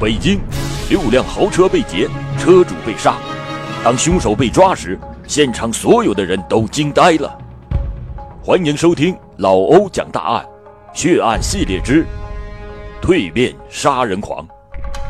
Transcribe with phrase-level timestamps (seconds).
[0.00, 0.40] 北京，
[0.88, 3.18] 六辆豪车被劫，车主被杀。
[3.84, 7.38] 当凶手被抓时，现场所有的人都惊呆了。
[8.42, 10.46] 欢迎收听老欧讲大案，
[10.94, 12.06] 血案系列之
[13.02, 14.48] 蜕变杀人狂。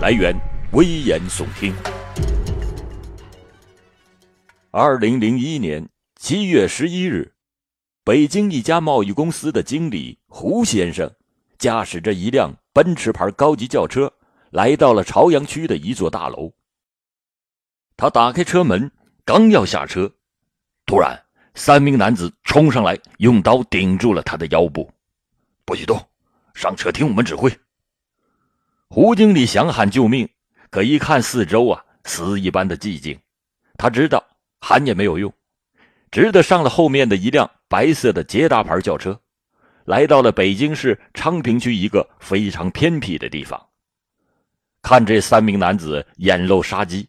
[0.01, 0.35] 来源：
[0.73, 1.73] 危言耸听。
[4.73, 7.33] 二零零一年七月十一日，
[8.03, 11.09] 北京一家贸易公司的经理胡先生
[11.61, 14.13] 驾驶着一辆奔驰牌高级轿车。
[14.51, 16.53] 来到了朝阳区的一座大楼。
[17.97, 18.91] 他打开车门，
[19.25, 20.13] 刚要下车，
[20.87, 24.91] 突然三名男子冲上来，用刀顶住了他的腰部。
[25.65, 26.09] 不许动，
[26.55, 27.51] 上车听我们指挥。
[28.89, 30.29] 胡经理想喊救命，
[30.71, 33.21] 可一看四周啊，死一般的寂静，
[33.79, 34.25] 他知道
[34.61, 35.33] 喊也没有用，
[36.11, 39.21] 只得上了后面的一辆白色的捷达牌轿车，
[39.85, 43.70] 来到了北京市昌平区一个非常偏僻的地方。
[44.83, 47.09] 看这三名男子眼露杀机，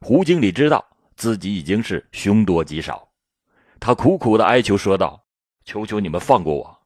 [0.00, 0.84] 胡经理知道
[1.16, 3.08] 自己已经是凶多吉少，
[3.78, 5.24] 他苦苦的哀求说道
[5.64, 6.78] ：“求求你们放过我，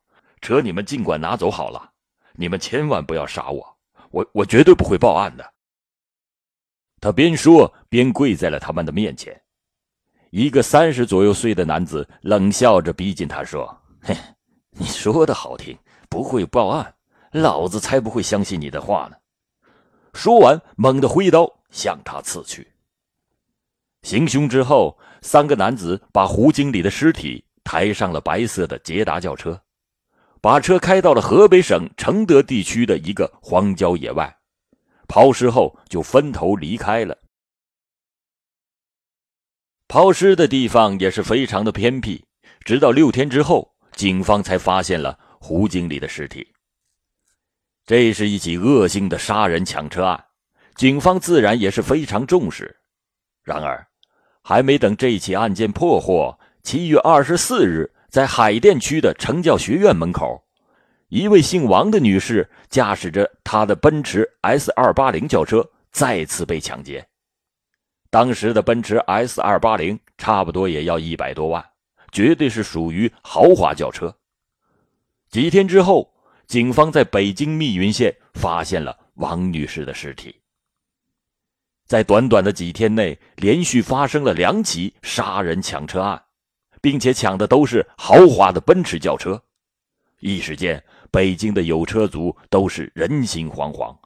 [0.42, 1.90] 车你们尽管拿走好了，
[2.34, 3.76] 你们千万不要杀我，
[4.10, 5.52] 我我绝对不会报案的。”
[7.00, 9.40] 他边说边跪在了他们的面前。
[10.30, 13.66] 一个三十左右岁的男子冷笑着逼近他说
[14.02, 14.14] ：“嘿，
[14.70, 15.78] 你说的好听，
[16.10, 16.94] 不会报案，
[17.30, 19.16] 老子才不会相信你的话呢。”
[20.16, 22.66] 说完，猛地挥刀向他刺去。
[24.02, 29.60] 行凶之后，三个男子把胡经理的尸体抬上了白色的捷达轿车，
[30.40, 34.36] 把车开到了河北省承德地区的一个荒郊野外，
[35.06, 37.18] 抛尸后就分头离开了。
[39.88, 42.24] 抛尸的地方也是非常的偏僻，
[42.64, 46.46] 直到六天之后，警方才发现了胡经理的尸体。
[47.86, 50.24] 这是一起恶性的杀人抢车案，
[50.74, 52.76] 警方自然也是非常重视。
[53.44, 53.86] 然而，
[54.42, 60.44] 还没等这起案件破获，七月二十四日，在海淀区的成教学院门口，
[61.10, 67.06] 一位姓王的女士驾驶着她的奔驰 S 二八零轿车再次被抢劫。
[68.10, 71.64] 当时的奔驰 S 二八零差不多也要一百多万，
[72.10, 74.12] 绝对是属于豪华轿车。
[75.30, 76.12] 几天之后。
[76.46, 80.34] 警方在北京密云县发现了王女士的尸体。
[81.86, 86.22] 在短短的几天内，连续发生了两起杀人抢车案，
[86.80, 89.40] 并且抢的都是豪华的奔驰轿车。
[90.20, 93.96] 一时间，北京的有车族都是人心惶惶。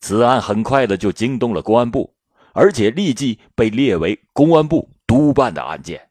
[0.00, 2.14] 此案很快的就惊动了公安部，
[2.52, 6.08] 而且立即被列为公安部督办的案件。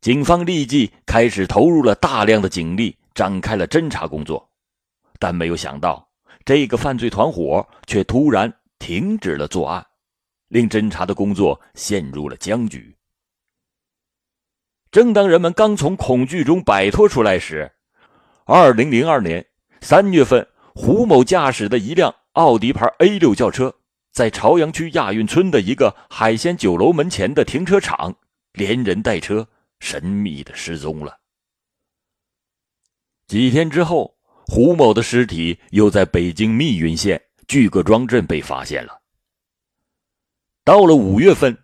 [0.00, 2.96] 警方立即开始投入了大量的警力。
[3.14, 4.50] 展开了侦查工作，
[5.18, 6.08] 但没有想到，
[6.44, 9.86] 这个犯罪团伙却突然停止了作案，
[10.48, 12.96] 令侦查的工作陷入了僵局。
[14.90, 17.70] 正当人们刚从恐惧中摆脱出来时，
[18.44, 19.46] 二零零二年
[19.80, 20.44] 三月份，
[20.74, 23.72] 胡某驾驶的一辆奥迪牌 A 六轿车，
[24.10, 28.12] 在朝阳区亚运村的一个海鲜酒楼门前的停车场，
[28.54, 29.46] 连人带车
[29.78, 31.19] 神秘的失踪了。
[33.30, 34.18] 几天之后，
[34.48, 39.02] 胡某的尸体又在北京密云县巨各庄镇被发现了。
[40.64, 41.56] 到了五月份，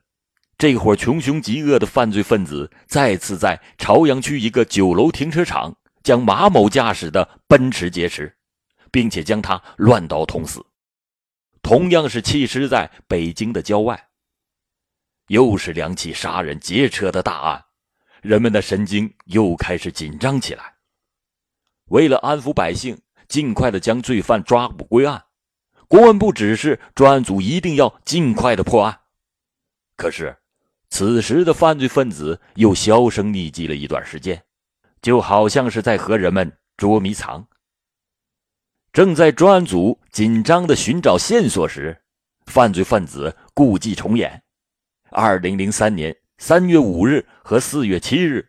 [0.57, 8.33] 这伙穷凶极恶的犯罪分子再次在朝阳区一个酒楼停车场将马某驾驶的奔驰劫持，
[8.93, 10.65] 并且将他乱刀捅死，
[11.63, 14.01] 同样是弃尸在北京的郊外。
[15.27, 17.65] 又是两起杀人劫车的大案，
[18.23, 20.76] 人们的神经又开始紧张起来。
[21.87, 22.99] 为了安抚百姓，
[23.29, 25.25] 尽快的将罪犯抓捕归案，
[25.87, 29.01] 公安部指示专案组一定要尽快的破案。
[29.97, 30.37] 可是，
[30.91, 34.43] 此时的犯罪分子又销声匿迹了一段时间，
[35.01, 37.47] 就好像是在和人们捉迷藏。
[38.93, 42.03] 正在专案组紧张的寻找线索时，
[42.47, 44.43] 犯罪分子故伎重演。
[45.11, 48.49] 二零零三年三月五日和四月七日。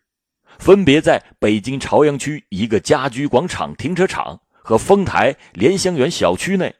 [0.59, 6.75] 分别在北京朝阳区一个家居广场停车场和丰台莲香园小区内，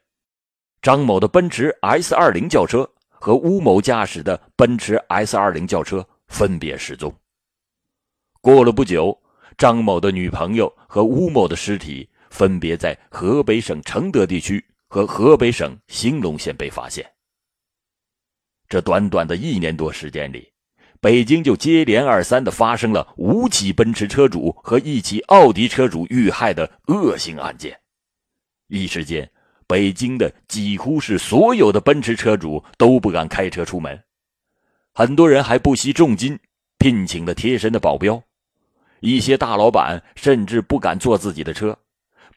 [0.81, 7.13] 张某的奔驰 S 二零轿车和乌某驾驶的奔驰 S 二零轿车分别失踪。
[8.41, 9.17] 过了不久，
[9.57, 17.05] 张某的女朋友和乌某的尸体分别在河北省承德地区和河北省兴隆县被发现。
[18.67, 20.51] 这短短的一年多时间里。
[20.99, 27.79] 北京就接连二三的发生了五起奔驰车主和一起奥迪车主遇害的恶性案件，
[28.67, 29.29] 一时间，
[29.67, 34.03] 北京的几乎是所有的奔驰车主都不敢开车出门，
[34.93, 36.39] 很多人还不惜重金
[36.79, 38.23] 聘请了贴身的保镖，
[38.99, 41.77] 一些大老板甚至不敢坐自己的车，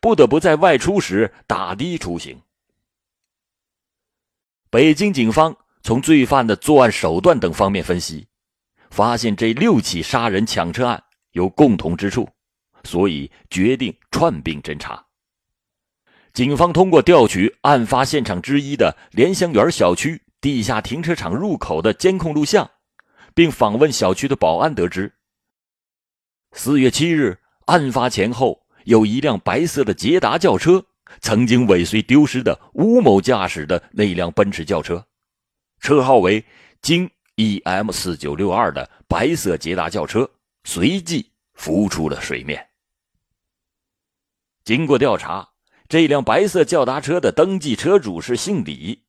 [0.00, 2.38] 不得不在外出时打的出行。
[4.68, 8.26] 北京警方从罪犯的作案手段等方面分析，
[8.90, 11.02] 发现这六起杀人抢车案
[11.32, 12.28] 有共同之处，
[12.84, 15.06] 所以决定串并侦查。
[16.32, 22.70] 警方通过调取案发现场之一的莲香园小区地下停车场入口的监控录像，
[23.34, 25.12] 并访问小区的保安，得知，
[26.52, 30.84] 四月七日案发前后，有一辆白色的捷达轿车
[31.20, 35.04] 曾经尾随丢失的吴某驾驶的那辆奔驰轿车，
[35.80, 36.44] 车号为
[36.80, 40.30] 京 EM 四九六二的白色捷达轿车
[40.64, 42.68] 随即浮出了水面。
[44.64, 45.46] 经过调查。
[45.88, 49.02] 这辆白色轿达车的登记车主是姓李，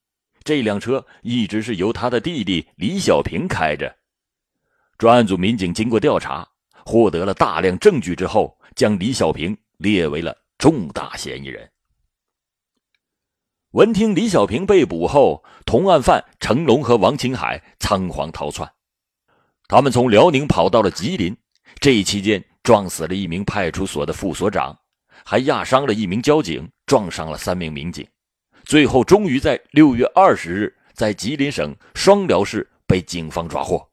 [0.43, 3.95] 这辆车一直是由他的弟弟李小平开着。
[4.97, 6.43] 专案组民警经过调查，
[6.83, 11.71] 获得了大量证据之后，将李小平列为了重大嫌疑人。
[13.71, 18.69] 闻听李小平被捕后，同案犯成龙和王青海仓皇逃窜，
[19.69, 21.33] 他们从辽宁跑到了吉林，
[21.79, 24.77] 这一期间撞死了一名派出所的副所长。
[25.23, 28.05] 还压伤了一名交警，撞伤了三名民警，
[28.65, 33.87] 最后终于在六月二十日，在吉林省双辽市被警方抓获。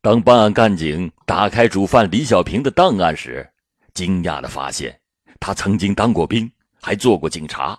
[0.00, 3.46] 当办案干警打开主犯李小平的档案时，
[3.92, 4.98] 惊讶的发现，
[5.40, 7.78] 他曾经当过兵，还做过警察，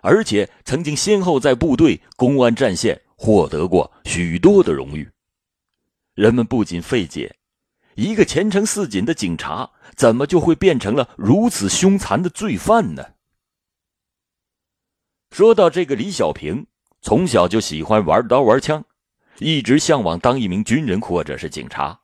[0.00, 5.10] 而且曾经先后在部队、公安战线获得过许多的荣誉。
[6.14, 7.36] 人们不仅费解。
[7.96, 13.04] 一个前程似锦的警察，怎么就会变成了如此凶残的罪犯呢？
[15.30, 16.66] 说到这个李小平，
[17.02, 18.84] 从小就喜欢玩刀玩枪，
[19.38, 22.00] 一直向往当一名军人或者是警察。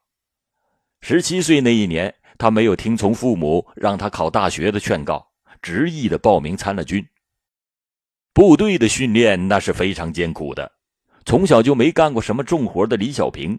[1.00, 5.30] 十七岁那一年，他没有听从父母让他考大学的劝告，
[5.66, 7.04] 执意的报名参了军。
[8.32, 10.70] 部队的训练那是非常艰苦的，
[11.24, 13.58] 从小就没干过什么重活的李小平，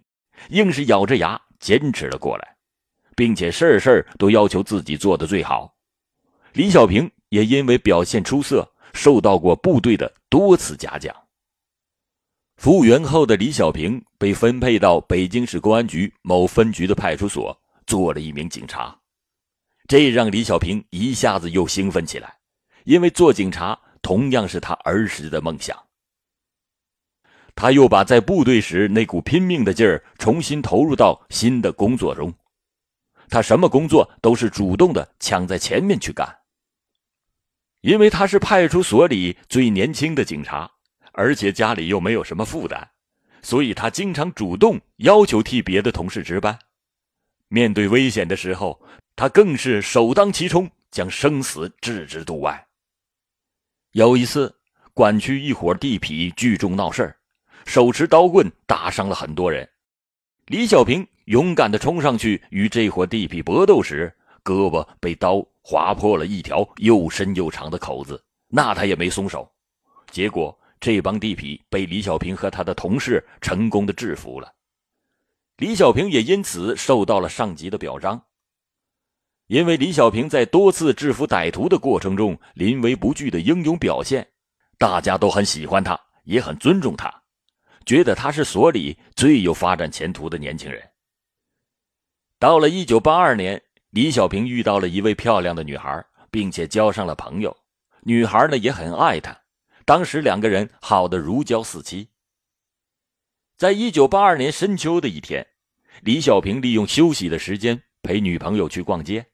[0.52, 1.38] 硬是咬着牙。
[1.60, 2.56] 坚持了过来，
[3.14, 5.76] 并且事事都要求自己做的最好。
[6.54, 11.14] 李小平也因为表现出色，受到过部队的多次嘉奖。
[12.56, 18.98] 复员后的李小平被分配到北京市公安局某分局的派出所，做了一名警察。
[19.88, 22.38] 这让李小平一下子又兴奋起来，
[22.84, 25.82] 因为做警察同样是他儿时的梦想。
[27.56, 32.34] 他又把在部队时那股拼命的劲儿重新投入到新的工作中，
[33.30, 36.38] 他什么工作都是主动的抢在前面去干。
[37.82, 40.70] 因为他是派出所里最年轻的警察，
[41.14, 42.90] 而且家里又没有什么负担，
[43.42, 46.60] 所以他经常主动要求替别的同事值班。
[47.48, 48.82] 面对危险的时候，
[49.18, 52.68] 他更是首当其冲，将生死置之度外。
[53.94, 54.56] 有一次，
[54.94, 57.14] 管区一伙地痞聚众闹事。
[57.66, 59.68] 手持刀棍打伤了很多人，
[60.46, 69.52] 李小平勇敢地冲上去与这伙地痞搏斗时，胳膊被刀划破了一条又深又长的口子，那他也没松手。
[70.12, 74.54] 结果这帮地痞被李小平和他的同事成功的制服了，
[75.58, 78.24] 李小平也因此受到了上级的表彰。
[79.48, 84.28] 因为李小平在多次制服歹徒的过程中临危不惧的英勇表现，
[84.78, 87.24] 大家都很喜欢他，也很尊重他。
[87.86, 90.84] 觉得他是所里最有发展前途的年轻人。
[92.38, 93.62] 到了一九八二年，
[93.92, 97.56] 李小平遇到了一位漂亮的女孩，并且交上了朋友。
[98.02, 99.40] 女孩呢也很爱他，
[99.86, 102.10] 当时两个人好的如胶似漆。
[103.56, 105.48] 在一九八二年深秋的一天，
[106.02, 109.26] 李小平利用休息的时间陪女朋友去逛街。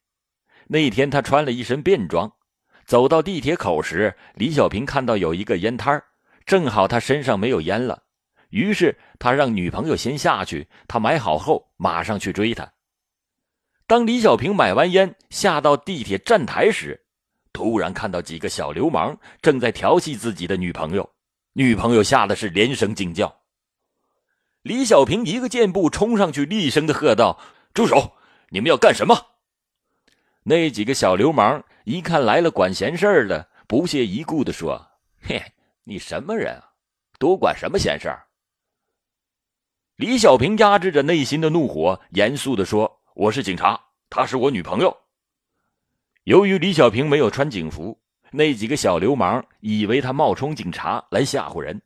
[0.68, 2.32] 那天他穿了一身便装，
[2.86, 6.02] 走到地铁口时，李小平看到有一个烟摊
[6.46, 8.04] 正好他身上没有烟了。
[8.50, 12.72] 于是他让女朋友先下去，他买好后马上去追她。
[13.88, 17.04] 当李小平买完烟下到地铁站台时，
[17.52, 21.10] 突然看到几个小流氓正在调戏自己的女朋友，
[21.54, 23.42] 女朋友吓得是连声惊叫。
[24.62, 27.40] 李小平一个箭步冲上去，厉声的喝道
[27.74, 28.14] ：“住手！
[28.50, 29.16] 你们要干什么？”
[30.44, 34.86] 那几个小流氓一看来了管闲事的，不屑一顾的说
[35.24, 35.42] ：“嘿，
[35.84, 36.72] 你什么人啊？
[37.18, 38.14] 多管什么闲事？”
[39.96, 44.96] 李小平压制着内心的怒火，严肃地说：“我是警察，她是我女朋友。”
[46.26, 47.98] 由于李小平没有穿警服，
[48.32, 51.82] 那几个小流氓以为他冒充警察来吓唬人，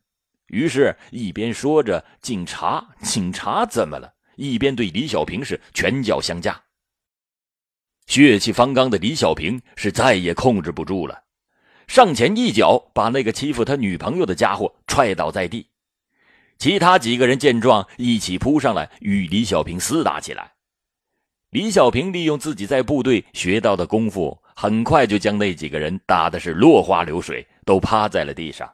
[0.46, 6.60] 于是，一边说着“警察，警察怎么了”，一边对李小平是拳脚相加。
[8.08, 11.24] 血气方刚的李小平是再也控制不住了，
[11.86, 15.68] 上前一脚把那个欺负他女朋友的家伙踹倒在地。
[16.56, 20.54] 其他几个人见状，一起扑上来与李小平厮打起来。
[21.50, 28.72] 李小平利用自己在部队学到的功夫，很快就将那几个人打的是落花流水，都趴在了地上。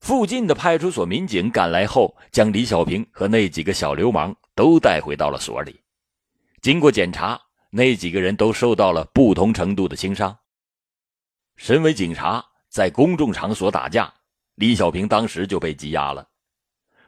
[0.00, 5.80] 附近的派出所民警赶来后，将李小平和那几个小流氓都带回到了所里。
[6.66, 10.36] 经过检查，那几个人都受到了不同程度的轻伤。
[11.54, 14.12] 身为警察，在公众场所打架，
[14.56, 16.28] 李小平当时就被羁押了。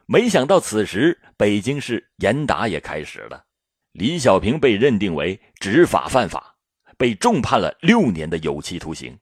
[0.05, 3.43] 没想到此时北京市严打也开始了，
[3.91, 6.55] 李小平被认定为执法犯法，
[6.97, 9.19] 被重判了六年的有期徒刑，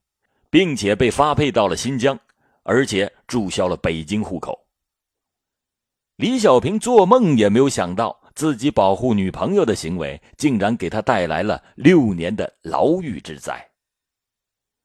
[0.52, 2.16] 并且被发配到了新疆，
[2.62, 4.68] 而且注销了北京户口。
[6.18, 8.22] 李小平做梦也没有想到。
[8.38, 13.68] 自己保护女朋友的行为，竟然给他带来了六年的牢狱之灾。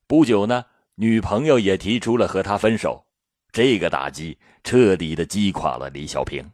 [0.06, 3.04] 不久呢，女朋友也提出了和他分手，
[3.52, 6.50] 这个打击彻底的击垮了李小平。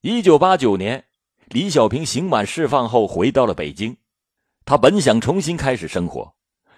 [0.00, 1.04] 一九八九年，
[1.48, 3.94] 李小平刑满释放后回到了北京，
[4.64, 6.34] 他本想重新开始生活，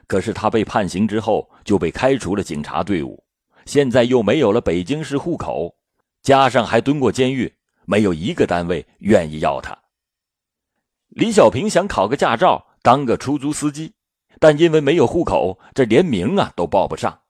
[0.09, 3.25] 可是他被判刑之后就被开除了警察队伍，
[3.67, 5.77] 现在又没有了北京市户口，
[6.23, 7.55] 加上还蹲过监狱。
[7.85, 9.77] 没有一个单位愿意要他。
[11.09, 13.93] 李小平想考个驾照，当个出租司机，
[14.39, 17.23] 但因为没有户口，这连名啊都报不上。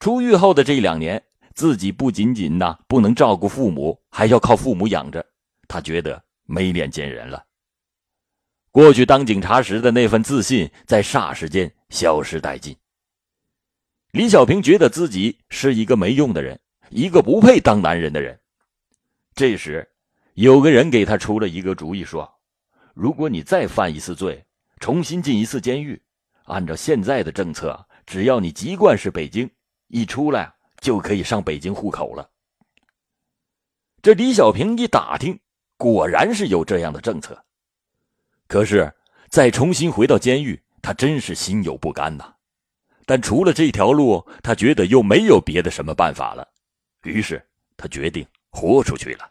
[0.00, 1.22] 出狱后的这两年，
[1.54, 5.24] 自己不仅仅呐不能照顾父母，还要靠父母养着，
[5.68, 7.44] 他觉得没脸见人了。
[8.70, 12.76] 过去当警察时的那份自信，在霎时间消失殆尽。
[14.12, 16.58] 李小平觉得自己是一个没用的人，
[16.90, 18.38] 一个不配当男人的人。
[19.36, 19.86] 这时，
[20.32, 22.26] 有个人给他出了一个主意，说
[22.96, 24.42] ：“如果你再犯一次罪，
[24.80, 26.02] 重新进一次监狱，
[26.44, 29.50] 按照现在的政策，只要你籍贯是北京，
[29.88, 30.50] 一出来
[30.80, 32.30] 就可以上北京户口了。”
[34.00, 35.38] 这李小平一打听，
[35.76, 37.44] 果然是有这样的政策。
[38.48, 38.90] 可是
[39.28, 42.32] 再重新回到监狱，他真是心有不甘呐。
[43.04, 46.48] 但除了这条路，他觉得又没有别的什么办法了。
[47.02, 48.26] 于是他决定。
[48.56, 49.28] 豁出去了。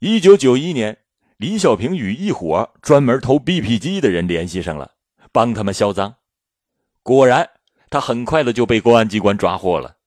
[0.00, 0.98] 一九九一年，
[1.36, 4.96] 李小平与一伙专门偷 BP 机的人联系上了，
[5.30, 6.16] 帮他们销赃。
[7.04, 7.48] 果然，
[7.88, 9.98] 他很快的就被公安机关抓获了。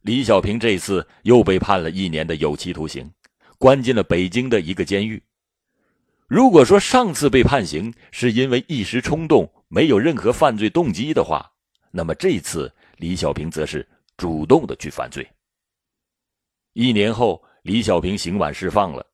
[0.00, 3.12] 李小平这次又被判了一年的有期徒刑，
[3.58, 5.22] 关进了北京的一个监狱。
[6.26, 11.52] 如果说上次被判刑是因为一时冲动，没有任何犯罪动机的话，
[11.90, 15.28] 那么这次李小平则是主动的去犯罪。
[16.76, 19.04] 一年后，李小平刑满释放了。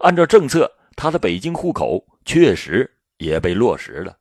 [0.00, 4.18] 按照政策，他的北京户口确实也被落实了。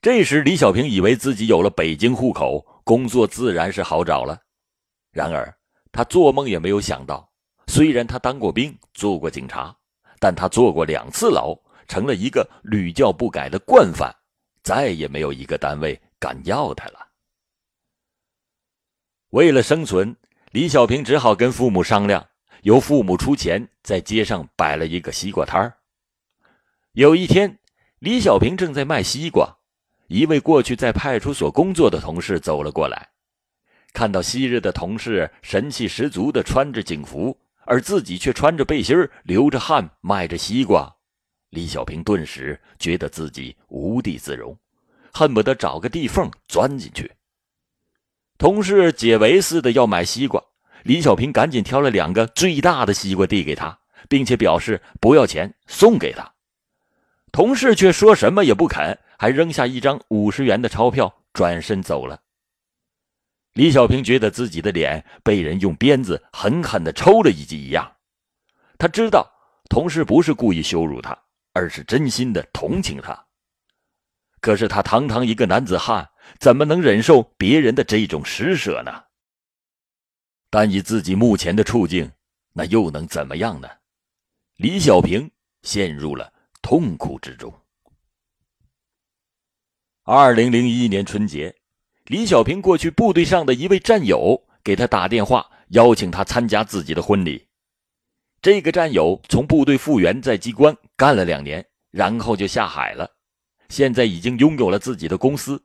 [0.00, 4.40] 这时，李小平以为自己有了北京户口，工作自然是好找了。
[5.10, 5.52] 然而，
[5.90, 7.28] 他做梦也没有想到，
[7.66, 9.76] 虽然他当过兵、做过警察，
[10.20, 11.52] 但他坐过两次牢，
[11.88, 14.14] 成了一个屡教不改的惯犯，
[14.62, 17.08] 再也没有一个单位敢要他了。
[19.30, 20.16] 为了生存。
[20.52, 22.28] 李小平只好跟父母商量，
[22.60, 25.78] 由父母出钱在街上摆了一个西瓜摊儿。
[26.92, 27.58] 有一天，
[28.00, 29.56] 李小平正在卖西瓜，
[30.08, 33.08] 一位过去在派出所工作的同事走了过来，
[33.94, 40.94] 看到昔日的同事神气十足的穿着警服，而自己却穿着背心流着汗卖着西瓜，
[41.48, 44.54] 李小平顿时觉得自己无地自容，
[45.14, 47.10] 恨不得找个地缝钻进去。
[48.38, 50.42] 同事解围似的要买西瓜，
[50.82, 56.32] 李小平赶紧挑了两个最大的西瓜递给他，并且表示不要钱送给他。
[57.30, 62.20] 同事却说什么也不肯，还扔下一张五十元的钞票，转身走了。
[63.54, 67.92] 李小平觉得自己的脸被人用鞭子狠狠地抽了一记一样，
[68.76, 69.30] 他知道
[69.70, 71.16] 同事不是故意羞辱他，
[71.52, 73.26] 而是真心的同情他。
[74.40, 76.08] 可是他堂堂一个男子汉。
[76.38, 79.04] 怎么能忍受别人的这种施舍呢？
[80.50, 82.10] 但以自己目前的处境，
[82.52, 83.68] 那又能怎么样呢？
[84.56, 85.30] 李小平
[85.62, 87.52] 陷入了痛苦之中。
[90.04, 91.54] 二零零一年春节，
[92.06, 97.46] 李小平过去部队上的一位战友给他打电话，邀请他参加自己的婚礼。
[98.42, 103.08] 这个战友从部队复员，在机关干了两年，然后就下海了。
[103.68, 105.64] 现在已经拥有了自己的公司。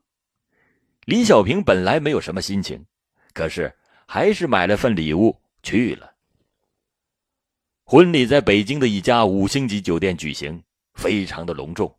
[1.08, 2.86] 李小平本来没有什么心情，
[3.32, 3.74] 可是
[4.06, 5.34] 还是买了份礼物
[5.64, 6.12] 去了。
[7.86, 10.62] 婚礼在北京的一家五星级酒店举行，
[10.96, 11.96] 非常的隆重。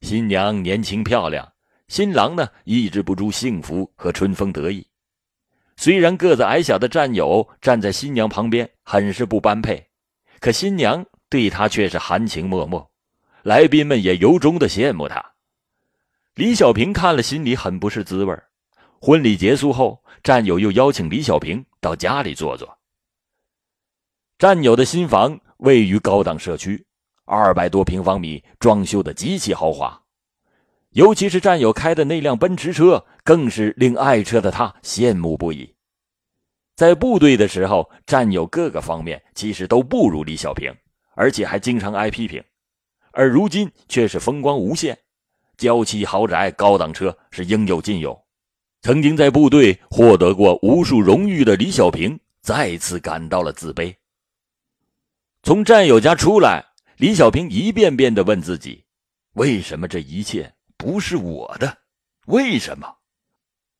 [0.00, 1.46] 新娘年轻漂亮，
[1.88, 4.86] 新郎呢抑制不住幸福和春风得意。
[5.76, 9.88] 虽然个子矮小的战友站在新娘旁边，很是不般配，
[10.40, 12.88] 可新娘对他却是含情脉脉，
[13.42, 15.31] 来宾们也由衷的羡慕他。
[16.34, 18.34] 李小平看了，心里很不是滋味
[19.02, 22.78] 婚礼结束后，战友又邀请李小平到家里坐坐。
[24.38, 26.86] 战友的新房位于高档社区，
[27.26, 30.02] 二百多平方米，装修的极其豪华。
[30.92, 35.74] 尤其是战友开的那辆奔驰车，更是令爱车的他羡慕不已。
[36.76, 40.74] 在部队的时候，战友各个方面其实都不如李小平，
[41.14, 42.42] 而且还经常挨批评，
[43.12, 44.98] 而如今却是风光无限。
[45.62, 48.20] 娇妻、豪宅、高档车是应有尽有。
[48.80, 53.94] 曾经在部队获得过无数荣誉的李小平，再次感到了自卑。
[55.44, 56.64] 从战友家出来，
[56.96, 58.84] 李小平一遍遍地问自己：
[59.34, 61.78] 为什么这一切不是我的？
[62.26, 62.96] 为什么？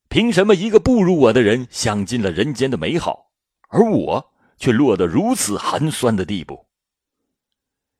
[0.07, 3.29] 凭什么一个不如我的人享尽了人间的美好，
[3.67, 6.65] 而我却落得如此寒酸的地步？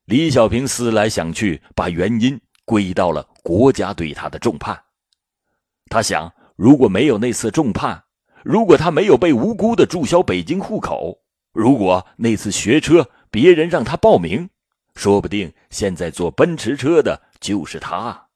[0.05, 2.39] 李小平思来想去，把原因。
[2.65, 4.81] 归到了国家对他的重判。
[5.89, 8.03] 他想，如果没有那次重判，
[8.43, 11.19] 如果他没有被无辜的注销北京户口，
[11.51, 14.50] 如果那次学车别人让他报名，
[14.95, 18.27] 说不定现在坐奔驰车的就是他。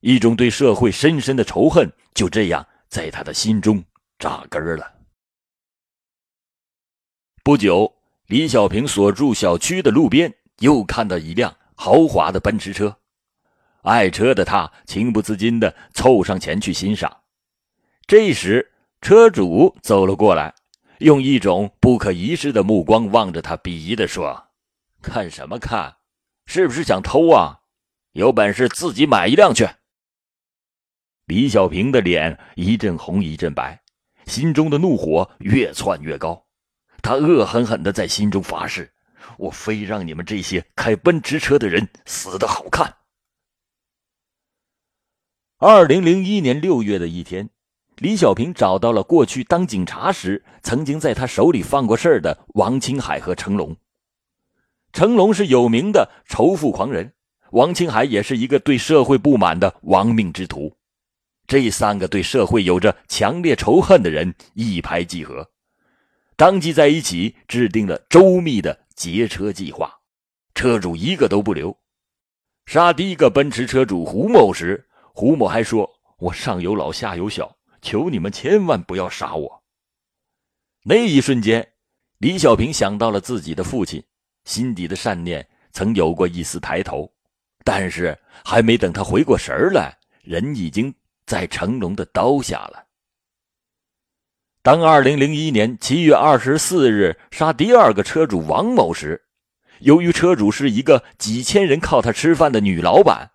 [0.00, 3.82] 一种对社会深深的仇恨就这样在他的心中
[4.18, 4.92] 扎根了。
[7.44, 7.92] 不久，
[8.26, 12.96] 李小平所住小区的路边又看到一辆豪华的奔驰车。
[13.82, 17.18] 爱车的他情不自禁地凑上前去欣赏。
[18.06, 20.54] 这时，车主走了过来，
[20.98, 24.48] 用一种不可一世的目光望着他，鄙夷地说
[25.02, 25.96] ：“看什么看？
[26.46, 27.60] 是不是想偷啊？
[28.12, 29.68] 有本事自己买一辆去！”
[31.26, 33.82] 李小平的脸一阵红一阵白，
[34.26, 36.46] 心中的怒火越窜越高。
[37.02, 38.92] 他恶狠狠地在心中发誓
[39.38, 42.94] ：“我非让你们这些开奔驰车的人死得好看！”
[45.64, 47.48] 二零零一年六月的一天，
[47.98, 53.76] 李小平找到了过去当警察时曾经在他手里犯过事的王青海和成龙。
[54.92, 57.12] 成龙是有名的仇富狂人，
[57.52, 60.76] 王青海也是一个对社会不满的亡命之徒。
[61.46, 65.48] 这三个对社会有着强烈仇恨的人一拍即合，
[66.34, 70.00] 当即在一起制定了周密的劫车计划，
[70.56, 71.78] 车主一个都不留。
[72.66, 74.88] 杀第一个奔驰车主胡某时。
[75.14, 79.62] 胡某还说：“我上有老下有小，求你们千万不要杀我。”
[80.84, 81.72] 那一瞬间，
[82.18, 84.02] 李小平想到了自己的父亲，
[84.44, 87.12] 心底的善念曾有过一丝抬头，
[87.64, 90.92] 但是还没等他回过神来，人已经
[91.26, 92.86] 在成龙的刀下了。
[94.62, 99.20] 当2001年7月24日杀第二个车主王某时，
[99.80, 103.30] 由于车主是一个几千人靠他吃饭的女老板。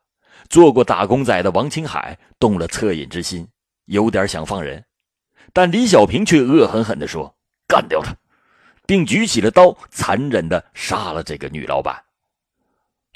[0.49, 3.47] 做过打工仔的王青海动了恻隐之心，
[3.85, 4.83] 有点想放人，
[5.53, 7.35] 但李小平却恶狠狠地说
[7.67, 8.15] ：“干掉他！”
[8.87, 12.01] 并举起了刀，残忍地杀了这个女老板。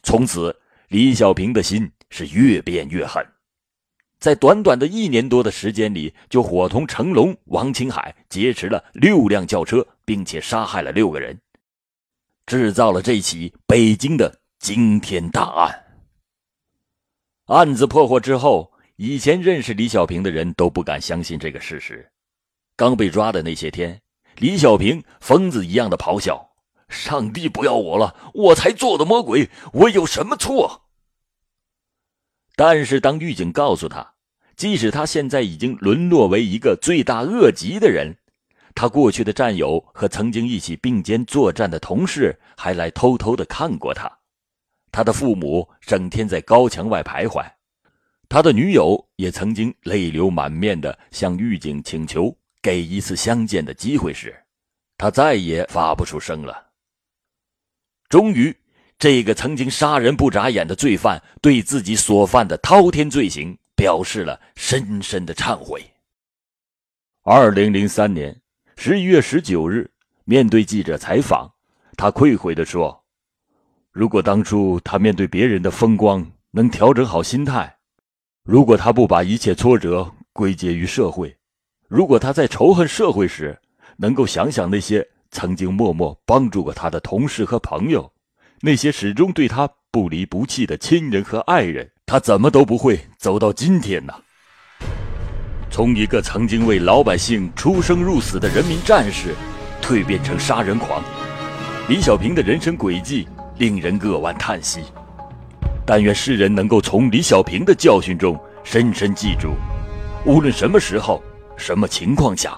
[0.03, 0.53] 从此，
[0.89, 3.25] 李小平的心是越变越狠，
[4.19, 11.39] 在短短的一年多的时间里，就伙同成龙、王青海劫持了六辆轿车，并且杀害了六个人，
[12.45, 15.90] 制造了这起北京的惊天大案。
[17.51, 22.09] 案子破获之后，以前认识李小平的人都不敢相信这个事实。
[22.77, 24.01] 刚被抓的那些天，
[24.37, 26.51] 李小平疯子一样的咆哮
[26.87, 30.83] ：“上帝不要我了，我才做的魔鬼，我有什么错？”
[32.55, 34.13] 但是当狱警告诉他，
[34.55, 38.15] 即使他现在已经沦落为一个罪大恶极的人，
[38.73, 44.09] 他过去的战友和曾经一起并肩作战的同事还来偷偷的看过他。
[44.91, 47.49] 他的父母整天在高墙外徘徊，
[48.27, 54.35] 他的女友也曾经泪流满面的向狱警请求给一次相见的机会时，
[54.97, 56.71] 他再也发不出声了。
[58.09, 58.53] 终于，
[58.99, 65.81] 这个曾经杀人不眨眼的罪犯对自己所犯的滔天罪行表示了深深的忏悔。
[67.23, 68.41] 二零零三年
[68.75, 69.89] 十一月十九日，
[70.25, 71.49] 面对记者采访，
[71.95, 73.00] 他愧悔地说。
[73.93, 77.75] 如果当初他面对别人的风光能调整好心态，
[78.45, 81.35] 如果他不把一切挫折归结于社会，
[81.89, 83.59] 如果他在仇恨社会时
[83.97, 88.09] 能够想想那些曾经默默帮助过他的同事和朋友，
[88.61, 94.13] 那些始终对他不离不弃的亲人和爱人，他怎么都不会走到今天呢？
[95.69, 99.35] 从一个曾经为老百姓出生入死的人民战士，
[99.81, 101.03] 蜕变成杀人狂，
[101.89, 103.27] 李小平的人生轨迹。
[103.61, 104.81] 令人扼腕叹息。
[105.85, 109.49] 但愿世人能够从李小平的教训中深深记住：
[110.25, 111.21] 无论什么时候、
[111.55, 112.57] 什么情况下，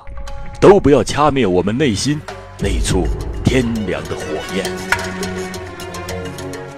[0.62, 2.22] 都不要掐灭我们内心
[2.58, 3.06] 那簇
[3.44, 4.24] 天凉的火
[4.56, 4.64] 焰。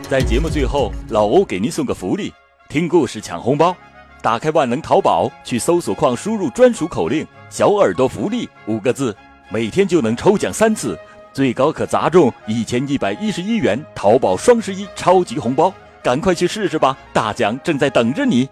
[0.09, 2.33] 在节目最后，老欧给您送个福利：
[2.67, 3.75] 听故事抢红包。
[4.23, 9.15] 打开万能淘宝，去搜索框输入专属口令“小耳朵福利”五个字，
[9.51, 10.97] 每天就能抽奖三次。
[11.35, 16.97] 最高可砸中一千一百一十一元淘宝双十一超级红包，赶快去试试吧！
[17.11, 18.47] 大奖正在等着你。